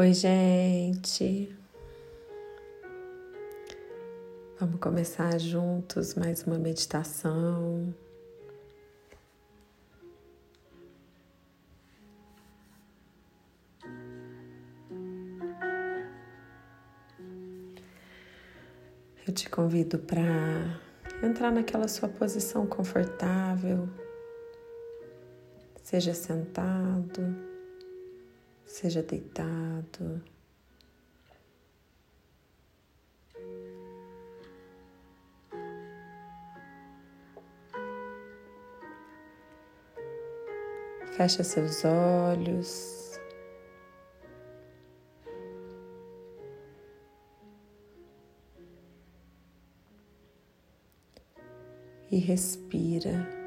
Oi, 0.00 0.14
gente. 0.14 1.52
Vamos 4.60 4.78
começar 4.78 5.36
juntos 5.40 6.14
mais 6.14 6.44
uma 6.44 6.56
meditação. 6.56 7.92
Eu 19.26 19.34
te 19.34 19.50
convido 19.50 19.98
para 19.98 20.80
entrar 21.24 21.50
naquela 21.50 21.88
sua 21.88 22.08
posição 22.08 22.68
confortável, 22.68 23.88
seja 25.82 26.14
sentado 26.14 27.57
seja 28.78 29.02
deitado. 29.02 30.22
Fecha 41.16 41.42
seus 41.42 41.84
olhos. 41.84 43.18
E 52.12 52.18
respira. 52.18 53.37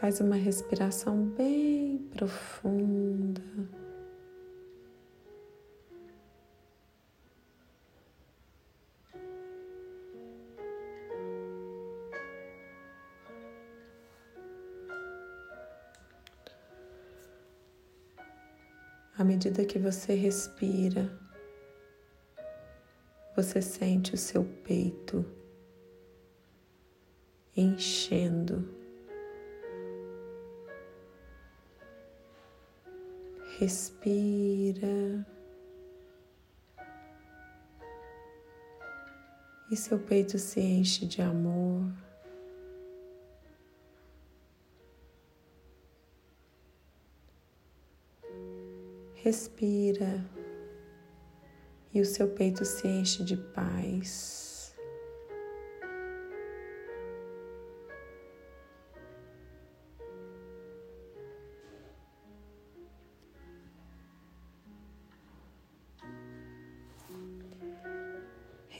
Faz 0.00 0.20
uma 0.20 0.36
respiração 0.36 1.24
bem 1.24 1.98
profunda. 2.14 3.42
À 19.18 19.24
medida 19.24 19.64
que 19.64 19.80
você 19.80 20.14
respira, 20.14 21.10
você 23.34 23.60
sente 23.60 24.14
o 24.14 24.16
seu 24.16 24.44
peito 24.62 25.26
enchendo. 27.56 28.77
Respira. 33.58 35.26
E 39.70 39.76
seu 39.76 39.98
peito 39.98 40.38
se 40.38 40.60
enche 40.60 41.06
de 41.06 41.20
amor. 41.20 41.92
Respira 49.16 50.24
e 51.92 52.00
o 52.00 52.04
seu 52.04 52.28
peito 52.28 52.64
se 52.64 52.86
enche 52.86 53.24
de 53.24 53.36
paz. 53.36 54.47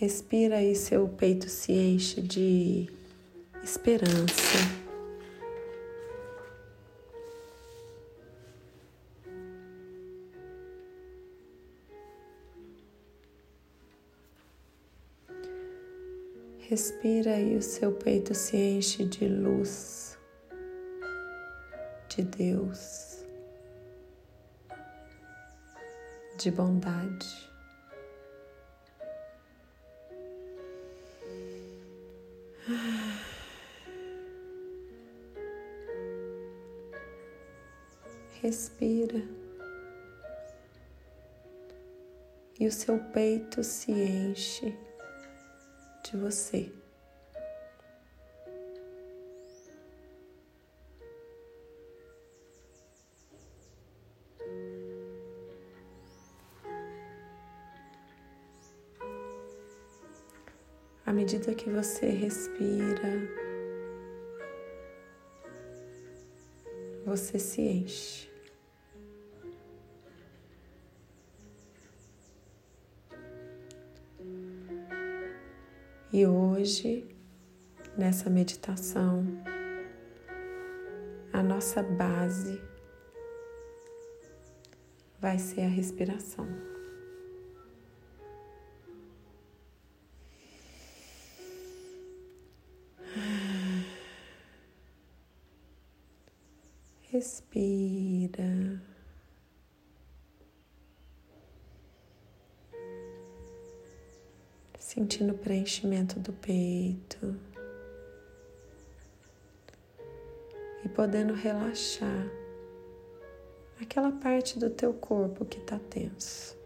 Respira 0.01 0.63
e 0.63 0.77
seu 0.77 1.09
peito 1.09 1.49
se 1.49 1.73
enche 1.73 2.21
de 2.21 2.89
esperança. 3.65 4.59
Respira 16.61 17.41
e 17.41 17.57
o 17.57 17.63
seu 17.63 17.91
peito 17.91 18.37
se 18.37 18.57
enche 18.57 19.05
de 19.05 19.27
luz 19.27 20.17
de 22.09 22.23
Deus, 22.23 23.25
de 26.39 26.53
bondade. 26.53 27.58
Respira. 38.43 39.23
E 42.61 42.67
o 42.67 42.73
seu 42.73 42.99
peito 42.99 43.65
se 43.65 43.91
enche 43.91 44.77
de 46.05 46.17
você. 46.17 46.71
Medida 61.19 61.53
que 61.53 61.69
você 61.69 62.11
respira, 62.11 63.29
você 67.05 67.41
se 67.41 67.61
enche. 67.61 68.31
E 76.13 76.25
hoje, 76.25 77.09
nessa 77.97 78.31
meditação, 78.31 79.27
a 81.33 81.43
nossa 81.43 81.83
base 81.83 82.63
vai 85.19 85.37
ser 85.37 85.63
a 85.63 85.69
respiração. 85.69 86.47
Respira. 97.19 98.81
Sentindo 104.79 105.35
o 105.35 105.39
preenchimento 105.39 106.21
do 106.21 106.33
peito 106.33 107.37
e 110.85 110.89
podendo 110.91 111.35
relaxar 111.35 112.31
aquela 113.83 114.13
parte 114.13 114.57
do 114.57 114.71
teu 114.71 114.95
corpo 114.95 115.45
que 115.45 115.59
está 115.59 115.77
tenso. 115.91 116.57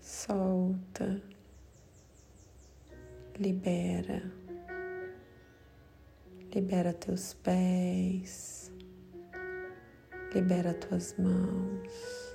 Solta, 0.00 1.22
libera. 3.38 4.39
Libera 6.52 6.92
teus 6.92 7.32
pés, 7.32 8.72
libera 10.34 10.74
tuas 10.74 11.14
mãos, 11.16 12.34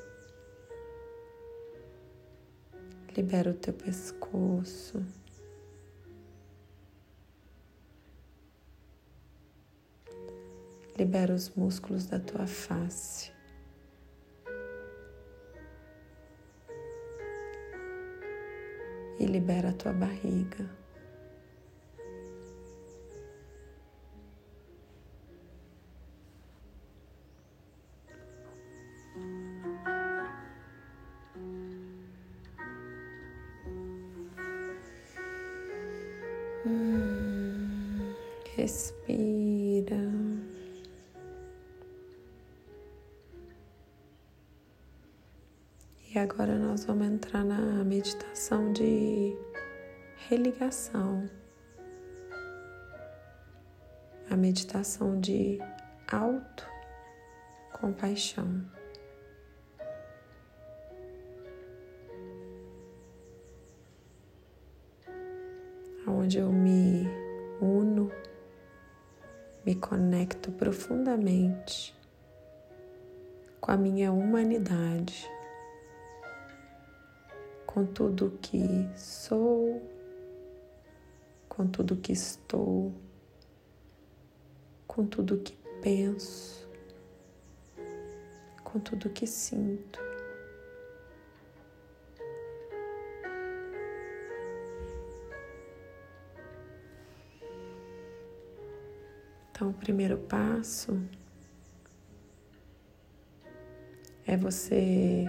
libera 3.14 3.52
o 3.52 3.54
teu 3.54 3.74
pescoço. 3.74 5.06
Libera 10.98 11.34
os 11.34 11.50
músculos 11.50 12.06
da 12.06 12.18
tua 12.18 12.48
face. 12.48 13.34
E 19.20 19.26
libera 19.26 19.72
a 19.72 19.74
tua 19.74 19.92
barriga. 19.92 20.85
Respira. 38.56 39.98
E 46.10 46.18
agora 46.18 46.58
nós 46.58 46.86
vamos 46.86 47.08
entrar 47.08 47.44
na 47.44 47.84
meditação 47.84 48.72
de 48.72 49.36
religação, 50.30 51.30
a 54.30 54.38
meditação 54.38 55.20
de 55.20 55.60
auto-compaixão. 56.10 58.75
Onde 66.08 66.38
eu 66.38 66.52
me 66.52 67.08
uno, 67.62 68.12
me 69.66 69.76
conecto 69.76 70.52
profundamente 70.52 71.96
com 73.60 73.72
a 73.72 73.78
minha 73.78 74.12
humanidade 74.12 75.28
com 77.76 77.86
tudo 77.86 78.40
que 78.42 78.90
sou, 78.96 79.82
com 81.50 81.68
tudo 81.68 81.98
que 81.98 82.14
estou, 82.14 82.94
com 84.88 85.06
tudo 85.06 85.40
que 85.40 85.58
penso, 85.82 86.70
com 88.64 88.80
tudo 88.80 89.10
que 89.10 89.28
sinto. 89.28 90.05
Então, 99.56 99.70
o 99.70 99.74
primeiro 99.74 100.18
passo 100.18 101.02
é 104.28 104.36
você 104.36 105.24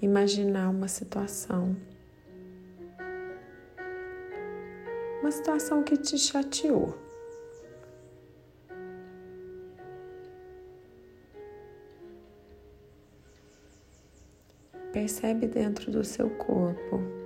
imaginar 0.00 0.70
uma 0.70 0.86
situação. 0.86 1.76
Uma 5.20 5.32
situação 5.32 5.82
que 5.82 5.96
te 5.96 6.16
chateou. 6.16 6.96
Percebe 14.92 15.48
dentro 15.48 15.90
do 15.90 16.04
seu 16.04 16.30
corpo 16.30 17.17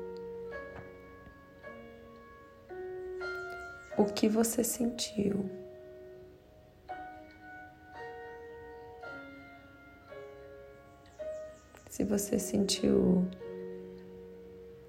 o 3.96 4.04
que 4.04 4.28
você 4.28 4.64
sentiu. 4.64 5.50
Se 11.88 12.04
você 12.04 12.38
sentiu 12.38 13.28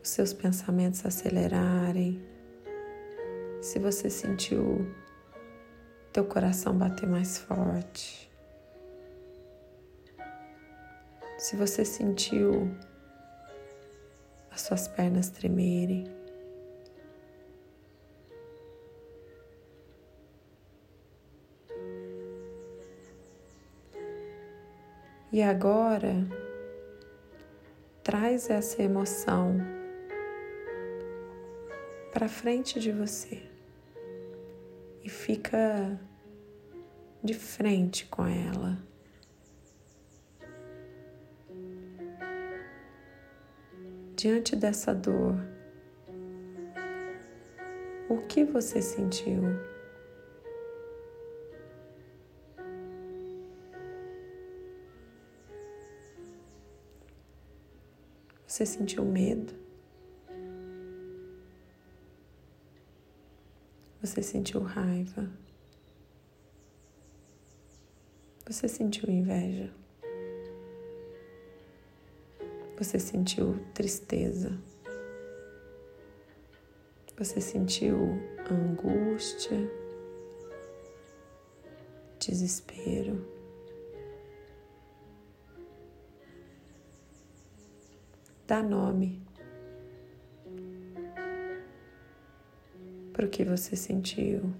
os 0.01 0.09
seus 0.09 0.33
pensamentos 0.33 1.05
acelerarem, 1.05 2.21
se 3.61 3.77
você 3.77 4.09
sentiu 4.09 4.87
teu 6.13 6.25
coração 6.25 6.77
bater 6.77 7.07
mais 7.07 7.37
forte, 7.37 8.31
se 11.37 11.57
você 11.57 11.83
sentiu 11.83 12.73
as 14.49 14.61
suas 14.61 14.87
pernas 14.87 15.29
tremerem, 15.29 16.22
E 25.33 25.41
agora 25.41 26.13
traz 28.03 28.51
essa 28.51 28.83
emoção 28.83 29.57
para 32.13 32.29
frente 32.29 32.79
de 32.79 32.91
você 32.91 33.41
e 35.03 35.09
fica 35.09 35.99
de 37.23 37.33
frente 37.33 38.05
com 38.05 38.27
ela. 38.27 38.77
Diante 44.15 44.55
dessa 44.55 44.93
dor, 44.93 45.43
o 48.07 48.17
que 48.27 48.43
você 48.43 48.83
sentiu? 48.83 49.72
Você 58.53 58.67
sentiu 58.67 59.03
medo? 59.03 59.51
Você 63.99 64.21
sentiu 64.21 64.61
raiva? 64.61 65.27
Você 68.45 68.67
sentiu 68.67 69.09
inveja? 69.09 69.73
Você 72.77 72.99
sentiu 72.99 73.57
tristeza? 73.73 74.55
Você 77.17 77.41
sentiu 77.41 77.97
angústia, 78.51 79.57
desespero? 82.19 83.32
Dá 88.53 88.61
nome 88.61 89.19
para 93.11 93.25
o 93.25 93.27
que 93.27 93.43
você 93.43 93.75
sentiu. 93.75 94.53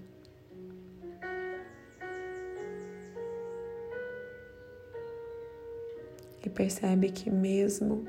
E 6.44 6.50
percebe 6.50 7.12
que, 7.12 7.30
mesmo 7.30 8.04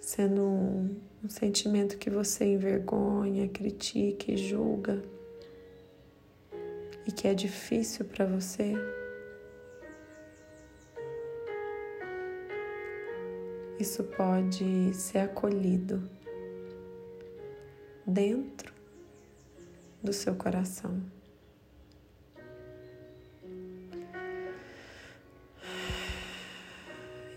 sendo 0.00 0.42
um, 0.42 0.96
um 1.24 1.28
sentimento 1.28 1.98
que 1.98 2.08
você 2.08 2.44
envergonha, 2.44 3.48
critica 3.48 4.30
e 4.30 4.36
julga, 4.36 5.02
e 7.04 7.10
que 7.10 7.26
é 7.26 7.34
difícil 7.34 8.04
para 8.04 8.24
você, 8.26 8.74
isso 13.78 14.02
pode 14.02 14.92
ser 14.92 15.18
acolhido 15.18 16.02
dentro 18.04 18.72
do 20.02 20.12
seu 20.12 20.34
coração. 20.34 21.00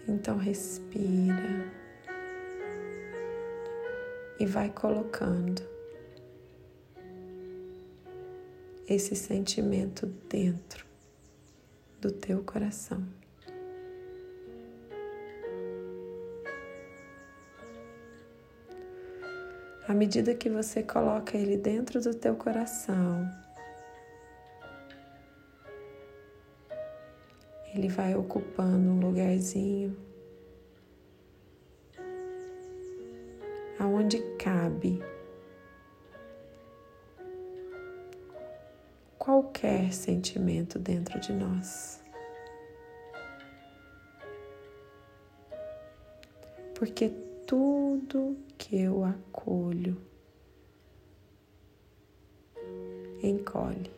Então 0.08 0.38
respira 0.38 1.72
e 4.40 4.46
vai 4.46 4.70
colocando 4.70 5.62
esse 8.88 9.16
sentimento 9.16 10.08
dentro 10.28 10.86
do 12.02 12.12
teu 12.12 12.44
coração. 12.44 13.21
À 19.92 19.94
medida 19.94 20.34
que 20.34 20.50
você 20.50 20.82
coloca 20.82 21.38
ele 21.38 21.58
dentro 21.58 22.00
do 22.00 22.14
teu 22.14 22.34
coração, 22.34 23.30
ele 27.76 27.90
vai 27.90 28.16
ocupando 28.16 28.90
um 28.90 29.02
lugarzinho 29.02 29.94
aonde 33.78 34.22
cabe 34.38 35.04
qualquer 39.20 39.92
sentimento 39.92 40.80
dentro 40.80 41.20
de 41.20 41.34
nós. 41.34 42.02
Porque 46.76 47.12
tudo 47.52 48.38
que 48.58 48.82
eu 48.82 49.04
acolho 49.04 49.98
encolhe. 53.22 53.92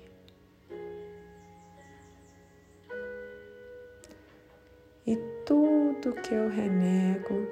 E 5.05 5.15
tudo 5.45 6.13
que 6.13 6.33
eu 6.33 6.49
renego 6.49 7.45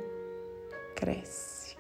cresce. 0.96 1.78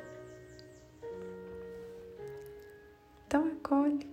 Então 3.26 3.48
acolhe 3.48 4.08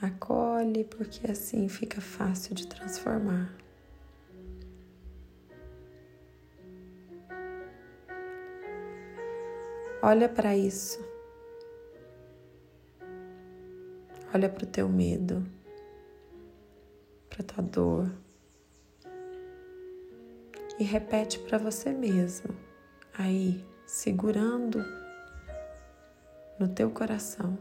Acolhe, 0.00 0.84
porque 0.84 1.28
assim 1.28 1.68
fica 1.68 2.00
fácil 2.00 2.54
de 2.54 2.68
transformar. 2.68 3.63
Olha 10.06 10.28
para 10.28 10.54
isso. 10.54 11.02
Olha 14.34 14.50
para 14.50 14.64
o 14.64 14.66
teu 14.66 14.86
medo, 14.86 15.42
para 17.30 17.42
tua 17.42 17.64
dor. 17.64 18.12
E 20.78 20.84
repete 20.84 21.38
para 21.38 21.56
você 21.56 21.90
mesmo, 21.90 22.54
aí, 23.16 23.64
segurando 23.86 24.84
no 26.58 26.68
teu 26.68 26.90
coração. 26.90 27.58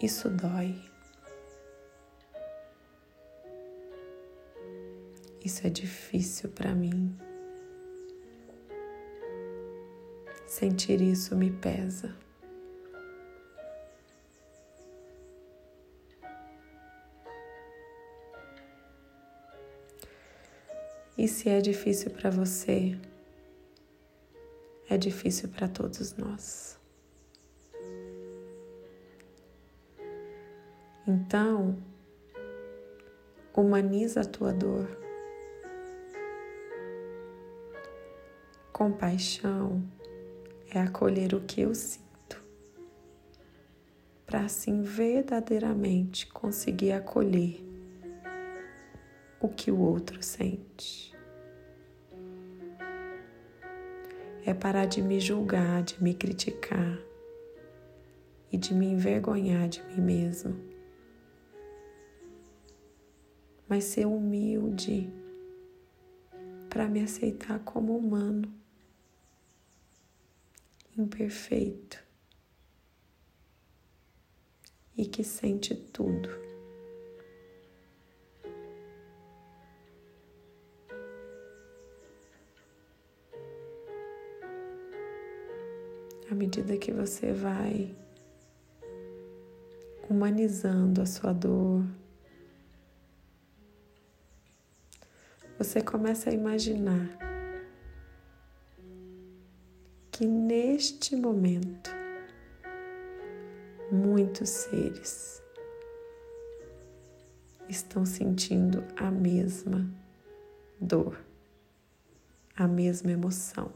Isso 0.00 0.28
dói. 0.28 0.74
Isso 5.44 5.64
é 5.64 5.70
difícil 5.70 6.50
para 6.50 6.74
mim. 6.74 7.16
Sentir 10.62 11.00
isso 11.00 11.34
me 11.34 11.50
pesa. 11.50 12.14
E 21.18 21.26
se 21.26 21.48
é 21.48 21.60
difícil 21.60 22.12
para 22.12 22.30
você, 22.30 22.96
é 24.88 24.96
difícil 24.96 25.48
para 25.48 25.66
todos 25.66 26.16
nós. 26.16 26.78
Então, 31.08 31.76
humaniza 33.52 34.20
a 34.20 34.24
tua 34.24 34.52
dor. 34.52 34.88
Compaixão 38.72 39.82
é 40.74 40.80
acolher 40.80 41.34
o 41.34 41.40
que 41.40 41.60
eu 41.60 41.74
sinto, 41.74 42.42
para 44.24 44.40
assim 44.40 44.80
verdadeiramente 44.82 46.26
conseguir 46.26 46.92
acolher 46.92 47.62
o 49.38 49.48
que 49.48 49.70
o 49.70 49.78
outro 49.78 50.22
sente. 50.22 51.14
É 54.46 54.54
parar 54.54 54.86
de 54.86 55.02
me 55.02 55.20
julgar, 55.20 55.82
de 55.82 56.02
me 56.02 56.14
criticar 56.14 56.98
e 58.50 58.56
de 58.56 58.74
me 58.74 58.86
envergonhar 58.86 59.68
de 59.68 59.82
mim 59.82 60.00
mesmo. 60.00 60.58
Mas 63.68 63.84
ser 63.84 64.06
humilde 64.06 65.12
para 66.70 66.88
me 66.88 67.02
aceitar 67.02 67.58
como 67.60 67.96
humano 67.96 68.61
imperfeito 70.96 72.02
e 74.96 75.06
que 75.06 75.24
sente 75.24 75.74
tudo. 75.74 76.28
À 86.30 86.34
medida 86.34 86.76
que 86.76 86.92
você 86.92 87.32
vai 87.32 87.94
humanizando 90.08 91.02
a 91.02 91.06
sua 91.06 91.32
dor, 91.32 91.84
você 95.58 95.82
começa 95.82 96.30
a 96.30 96.32
imaginar 96.32 97.31
neste 100.72 101.14
momento 101.14 101.90
muitos 103.90 104.48
seres 104.48 105.42
estão 107.68 108.06
sentindo 108.06 108.82
a 108.96 109.10
mesma 109.10 109.86
dor, 110.80 111.22
a 112.56 112.66
mesma 112.66 113.10
emoção, 113.10 113.70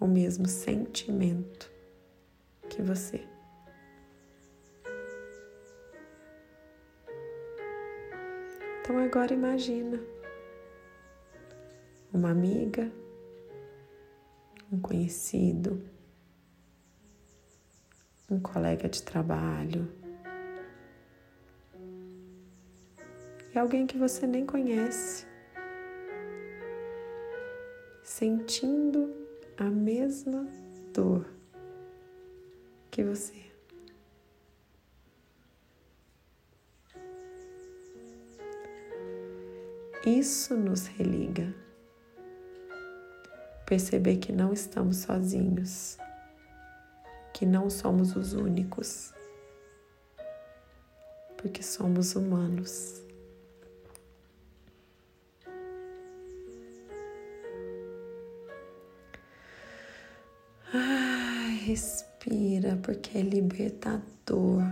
o 0.00 0.06
mesmo 0.06 0.48
sentimento 0.48 1.70
que 2.70 2.80
você. 2.80 3.22
Então 8.80 8.96
agora 8.96 9.34
imagina 9.34 10.00
uma 12.14 12.30
amiga 12.30 12.90
um 14.74 14.80
conhecido, 14.80 15.80
um 18.30 18.40
colega 18.40 18.88
de 18.88 19.02
trabalho. 19.02 19.88
E 23.54 23.58
alguém 23.58 23.86
que 23.86 23.96
você 23.96 24.26
nem 24.26 24.44
conhece, 24.44 25.26
sentindo 28.02 29.14
a 29.56 29.64
mesma 29.64 30.46
dor 30.92 31.26
que 32.90 33.04
você. 33.04 33.44
Isso 40.06 40.54
nos 40.54 40.86
religa. 40.86 41.54
Perceber 43.64 44.18
que 44.18 44.32
não 44.32 44.52
estamos 44.52 44.98
sozinhos, 44.98 45.96
que 47.34 47.44
não 47.44 47.68
somos 47.68 48.14
os 48.14 48.32
únicos, 48.32 49.12
porque 51.36 51.64
somos 51.64 52.14
humanos. 52.14 53.02
Ai, 60.72 61.56
respira, 61.66 62.76
porque 62.76 63.18
é 63.18 63.22
libertador. 63.22 64.62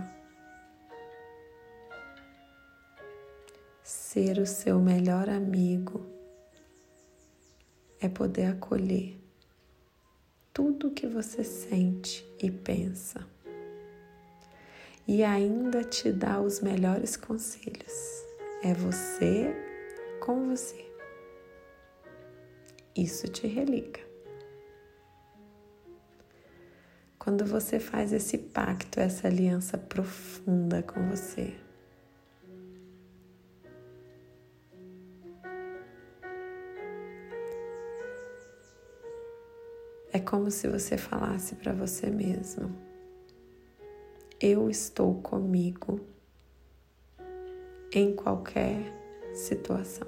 Ser 3.83 4.39
o 4.39 4.45
seu 4.45 4.79
melhor 4.79 5.27
amigo 5.27 6.05
é 7.99 8.07
poder 8.07 8.45
acolher 8.45 9.22
tudo 10.53 10.89
o 10.89 10.91
que 10.91 11.07
você 11.07 11.43
sente 11.43 12.23
e 12.41 12.51
pensa 12.51 13.25
e 15.07 15.23
ainda 15.23 15.83
te 15.83 16.11
dar 16.11 16.41
os 16.41 16.61
melhores 16.61 17.17
conselhos. 17.17 18.23
É 18.63 18.73
você 18.73 19.53
com 20.21 20.49
você. 20.49 20.85
Isso 22.95 23.27
te 23.27 23.47
religa. 23.47 23.99
Quando 27.17 27.45
você 27.45 27.79
faz 27.79 28.13
esse 28.13 28.37
pacto, 28.37 28.99
essa 28.99 29.27
aliança 29.27 29.77
profunda 29.77 30.83
com 30.83 31.09
você, 31.09 31.53
É 40.15 40.19
como 40.19 40.51
se 40.51 40.67
você 40.67 40.95
falasse 40.95 41.55
para 41.55 41.73
você 41.73 42.11
mesmo: 42.11 42.71
Eu 44.39 44.69
estou 44.69 45.15
comigo 45.21 45.99
em 47.91 48.15
qualquer 48.15 48.93
situação. 49.33 50.07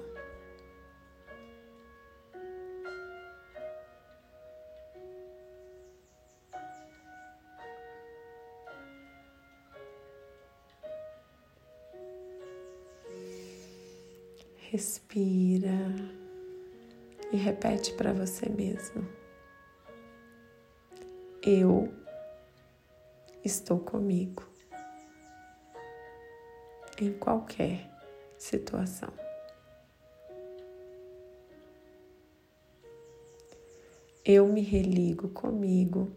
Respira 14.70 15.70
e 17.32 17.36
repete 17.36 17.92
para 17.94 18.12
você 18.12 18.48
mesmo 18.48 19.25
eu 21.46 21.88
estou 23.44 23.78
comigo 23.78 24.42
em 27.00 27.12
qualquer 27.12 27.88
situação. 28.36 29.12
Eu 34.24 34.48
me 34.48 34.60
religo 34.60 35.28
comigo 35.28 36.10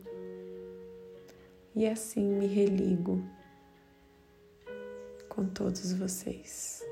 e 1.75 1.86
assim 1.86 2.24
me 2.24 2.48
religo 2.48 3.24
com 5.29 5.45
todos 5.45 5.93
vocês. 5.93 6.88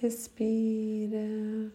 Respira. 0.00 1.70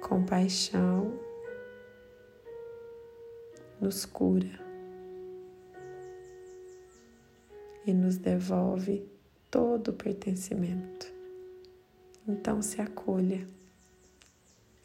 Compaixão 0.00 1.20
nos 3.78 4.06
cura 4.06 4.48
e 7.84 7.92
nos 7.92 8.16
devolve 8.16 9.06
todo 9.50 9.88
o 9.88 9.92
pertencimento. 9.92 11.12
Então 12.26 12.62
se 12.62 12.80
acolha, 12.80 13.46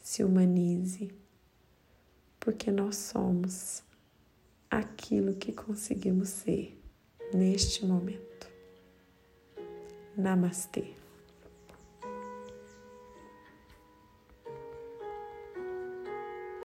se 0.02 0.22
humanize, 0.22 1.10
porque 2.38 2.70
nós 2.70 2.96
somos 2.96 3.88
aquilo 4.70 5.34
que 5.34 5.52
conseguimos 5.52 6.28
ser 6.28 6.80
neste 7.34 7.84
momento. 7.84 8.48
Namastê. 10.16 10.99